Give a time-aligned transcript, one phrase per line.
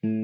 [0.00, 0.22] Goeiedag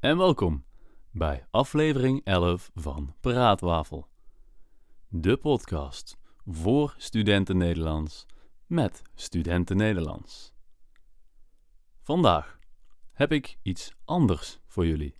[0.00, 0.64] en welkom
[1.10, 4.08] bij aflevering 11 van Praatwafel.
[5.08, 8.26] De podcast voor studenten Nederlands
[8.66, 10.52] met studenten Nederlands.
[12.02, 12.58] Vandaag
[13.12, 15.18] heb ik iets anders voor jullie.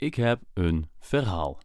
[0.00, 1.60] Ik heb een verhaal.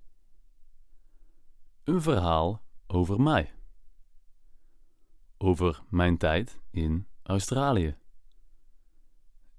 [1.83, 3.53] Een verhaal over mij.
[5.37, 7.97] Over mijn tijd in Australië.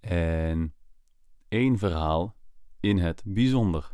[0.00, 0.74] En
[1.48, 2.36] één verhaal
[2.80, 3.92] in het bijzonder.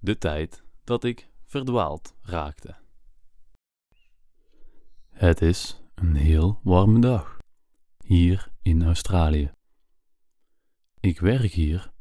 [0.00, 2.76] De tijd dat ik verdwaald raakte.
[5.10, 7.38] Het is een heel warme dag
[8.04, 9.52] hier in Australië.
[11.00, 11.92] Ik werk hier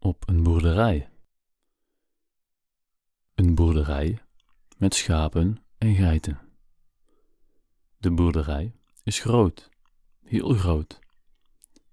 [0.00, 1.10] op een boerderij.
[3.34, 4.18] Een boerderij
[4.76, 6.38] met schapen en geiten.
[7.98, 9.68] De boerderij is groot,
[10.22, 11.00] heel groot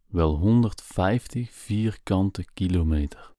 [0.08, 3.32] wel 150 vierkante kilometer.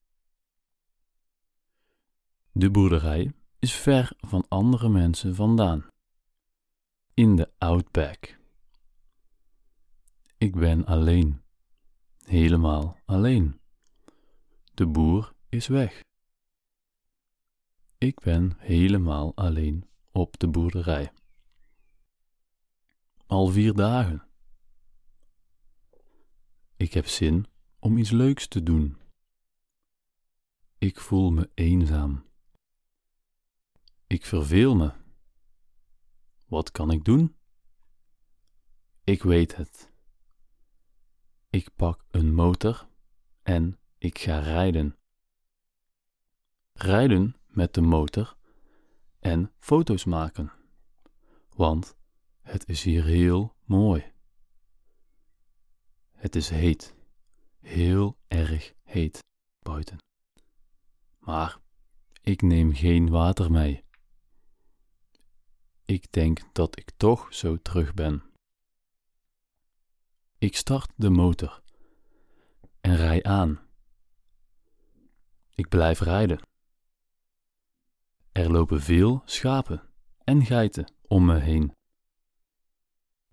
[2.52, 5.86] De boerderij is ver van andere mensen vandaan.
[7.14, 8.38] In de Outback.
[10.36, 11.42] Ik ben alleen.
[12.24, 13.60] Helemaal alleen.
[14.78, 16.04] De boer is weg.
[17.98, 21.12] Ik ben helemaal alleen op de boerderij.
[23.26, 24.28] Al vier dagen.
[26.76, 27.46] Ik heb zin
[27.78, 28.98] om iets leuks te doen.
[30.78, 32.24] Ik voel me eenzaam.
[34.06, 34.92] Ik verveel me.
[36.46, 37.36] Wat kan ik doen?
[39.04, 39.92] Ik weet het.
[41.50, 42.88] Ik pak een motor
[43.42, 44.96] en ik ga rijden.
[46.72, 48.36] Rijden met de motor
[49.18, 50.52] en foto's maken.
[51.48, 51.96] Want
[52.40, 54.12] het is hier heel mooi.
[56.12, 56.94] Het is heet,
[57.60, 59.24] heel erg heet
[59.58, 59.98] buiten.
[61.18, 61.58] Maar
[62.20, 63.84] ik neem geen water mee.
[65.84, 68.22] Ik denk dat ik toch zo terug ben.
[70.38, 71.62] Ik start de motor
[72.80, 73.67] en rij aan.
[75.58, 76.40] Ik blijf rijden.
[78.32, 79.82] Er lopen veel schapen
[80.24, 81.72] en geiten om me heen.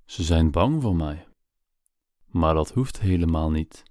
[0.05, 1.27] Ze zijn bang voor mij
[2.35, 3.83] maar dat hoeft helemaal niet.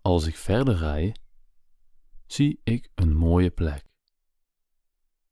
[0.00, 1.16] Als ik verder rij,
[2.26, 3.84] zie ik een mooie plek.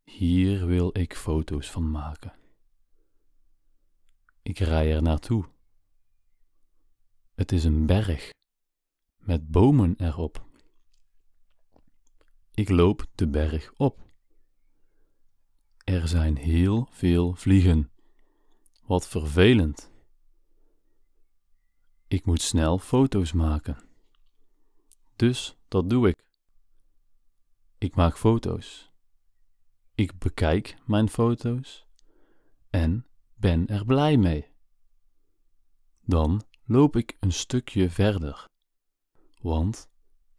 [0.05, 2.33] Hier wil ik foto's van maken.
[4.43, 5.45] Ik rij er naartoe.
[7.35, 8.31] Het is een berg
[9.17, 10.47] met bomen erop.
[12.55, 14.03] Ik loop de berg op.
[15.85, 17.91] Er zijn heel veel vliegen.
[18.87, 19.91] Wat vervelend.
[22.09, 23.79] Ik moet snel foto's maken.
[25.17, 26.25] Dus dat doe ik.
[27.79, 28.93] Ik maak foto's.
[29.95, 31.87] Ik bekijk mijn foto's
[32.71, 34.53] en ben er blij mee.
[36.01, 38.49] Dan loop ik een stukje verder,
[39.41, 39.93] want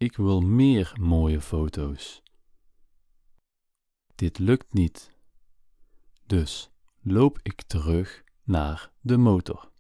[0.06, 2.22] ik wil meer mooie foto's.
[4.16, 5.12] Dit lukt niet.
[6.26, 6.70] Dus
[7.02, 9.72] loop ik terug naar de motor.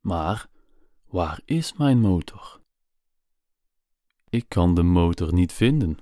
[0.00, 0.48] Maar
[1.06, 2.60] waar is mijn motor?
[4.28, 5.98] Ik kan de motor niet vinden.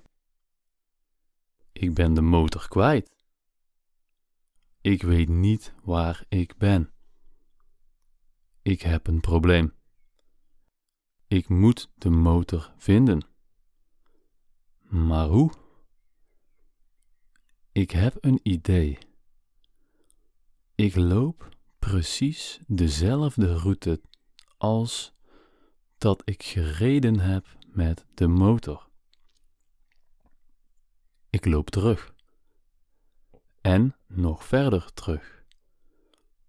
[1.73, 3.11] Ik ben de motor kwijt.
[4.81, 6.93] Ik weet niet waar ik ben.
[8.63, 9.75] Ik heb een probleem.
[11.35, 13.27] Ik moet de motor vinden.
[14.81, 15.53] Maar hoe?
[17.73, 18.99] Ik heb een idee.
[20.75, 24.01] Ik loop precies dezelfde route
[24.57, 25.15] als
[25.99, 28.89] dat ik gereden heb met de motor.
[31.31, 32.15] Ik loop terug.
[33.61, 35.45] En nog verder terug.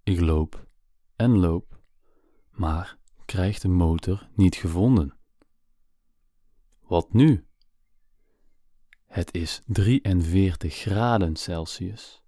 [0.04, 0.68] Ik loop
[1.16, 1.80] en loop,
[2.52, 5.18] maar krijg de motor niet gevonden.
[6.82, 7.46] Wat nu?
[9.06, 12.24] Het is 43 graden Celsius.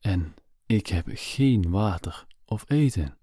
[0.00, 0.34] En
[0.66, 3.18] ik heb geen water of eten.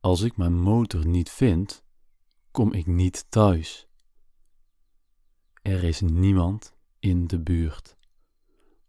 [0.00, 1.84] Als ik mijn motor niet vind,
[2.50, 3.86] kom ik niet thuis.
[5.62, 7.96] Er is niemand in de buurt.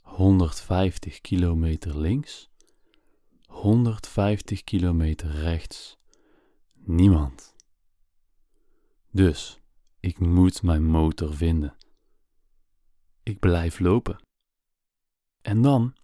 [0.01, 2.49] 150 kilometer links,
[3.53, 5.97] 150 kilometer rechts.
[6.73, 7.55] Niemand.
[9.11, 9.61] Dus
[9.99, 11.75] ik moet mijn motor vinden.
[13.23, 14.21] Ik blijf lopen.
[15.41, 15.95] En dan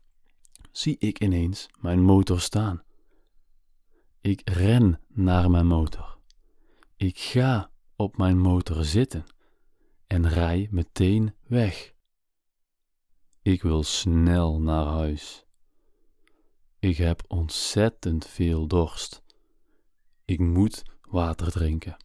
[0.71, 2.83] zie ik ineens mijn motor staan.
[4.21, 6.17] Ik ren naar mijn motor.
[6.95, 9.25] Ik ga op mijn motor zitten
[10.07, 11.93] en rij meteen weg.
[13.41, 15.45] Ik wil snel naar huis.
[16.79, 19.23] Ik heb ontzettend veel dorst.
[20.25, 21.97] Ik moet water drinken.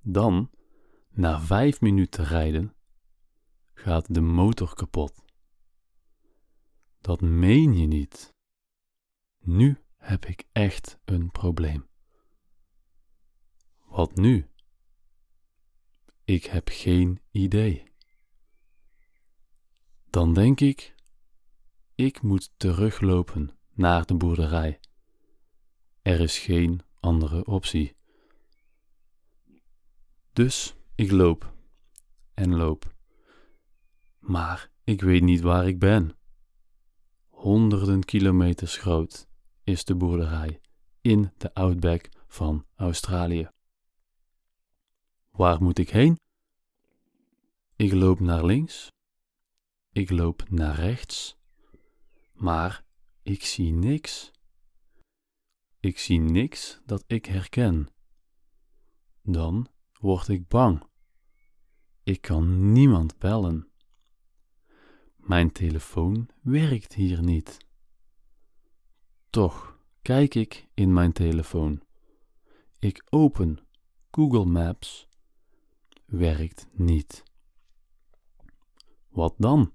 [0.00, 0.50] Dan,
[1.10, 2.74] na vijf minuten rijden,
[3.74, 5.24] gaat de motor kapot.
[7.00, 8.34] Dat meen je niet.
[9.40, 11.86] Nu heb ik echt een probleem.
[13.78, 14.50] Wat nu?
[16.24, 17.92] Ik heb geen idee.
[20.10, 20.94] Dan denk ik,
[21.96, 24.80] ik moet teruglopen naar de boerderij.
[26.02, 27.96] Er is geen andere optie.
[30.32, 31.54] Dus ik loop
[32.34, 32.94] en loop.
[34.18, 36.16] Maar ik weet niet waar ik ben.
[37.28, 39.28] Honderden kilometers groot
[39.64, 40.60] is de boerderij
[41.00, 43.48] in de outback van Australië.
[45.30, 46.20] Waar moet ik heen?
[47.76, 48.92] Ik loop naar links.
[49.92, 51.36] Ik loop naar rechts.
[52.36, 52.84] Maar
[53.22, 54.30] ik zie niks.
[55.80, 57.88] Ik zie niks dat ik herken.
[59.22, 59.68] Dan
[60.00, 60.82] word ik bang.
[62.02, 63.68] Ik kan niemand bellen.
[65.16, 67.58] Mijn telefoon werkt hier niet.
[69.30, 71.82] Toch kijk ik in mijn telefoon.
[72.78, 73.58] Ik open
[74.10, 75.08] Google Maps.
[76.04, 77.22] Werkt niet.
[79.08, 79.72] Wat dan?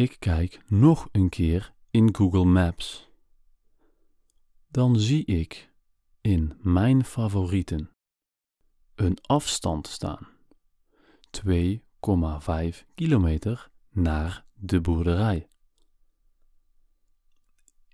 [0.00, 3.10] Ik kijk nog een keer in Google Maps.
[4.68, 5.72] Dan zie ik
[6.20, 7.90] in mijn favorieten
[8.94, 10.28] een afstand staan.
[11.46, 15.48] 2,5 kilometer naar de boerderij.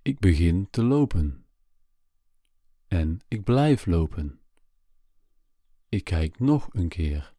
[0.01, 1.45] Ik begin te lopen.
[2.87, 4.39] En ik blijf lopen.
[5.89, 7.33] Ik kijk nog een keer.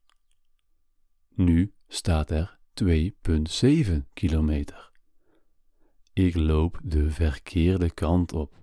[1.29, 4.91] Nu staat er 2,7 kilometer.
[6.13, 8.63] Ik loop de verkeerde kant op.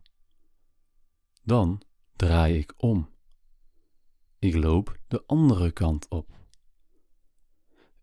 [1.44, 1.81] Dan
[2.15, 3.09] draai ik om.
[4.39, 6.29] Ik loop de andere kant op.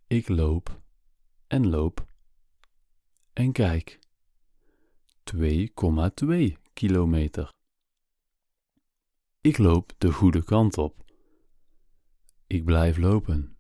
[0.07, 0.83] Ik loop
[1.47, 2.07] en loop
[3.33, 3.99] en kijk.
[5.37, 7.53] 2,2 kilometer.
[9.41, 11.05] Ik loop de goede kant op.
[12.47, 13.57] Ik blijf lopen.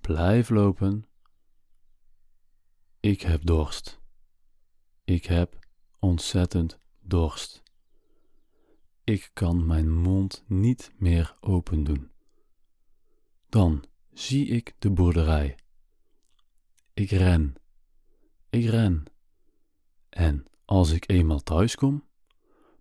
[0.00, 1.04] Blijf lopen.
[3.06, 4.00] Ik heb dorst.
[5.04, 5.58] Ik heb
[5.98, 7.62] ontzettend dorst.
[9.04, 12.10] Ik kan mijn mond niet meer open doen.
[13.48, 15.58] Dan zie ik de boerderij.
[16.94, 17.54] Ik ren.
[18.50, 19.04] Ik ren.
[20.08, 22.04] En als ik eenmaal thuis kom,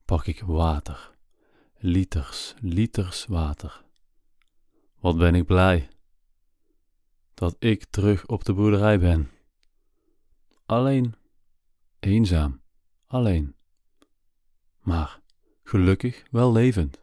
[0.06, 1.18] pak ik water.
[1.78, 3.86] Liters, liters water.
[5.00, 5.90] Wat ben ik blij
[7.34, 9.30] dat ik terug op de boerderij ben.
[10.66, 11.16] Alleen,
[12.00, 12.62] eenzaam,
[13.06, 13.56] alleen.
[14.80, 15.22] Maar
[15.64, 17.02] gelukkig wel levend.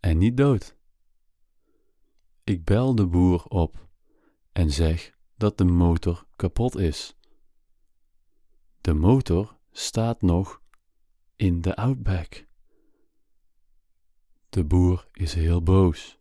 [0.00, 0.76] En niet dood.
[2.44, 3.88] Ik bel de boer op
[4.52, 7.16] en zeg dat de motor kapot is.
[8.80, 10.62] De motor staat nog
[11.36, 12.46] in de outback.
[14.48, 16.18] De boer is heel boos.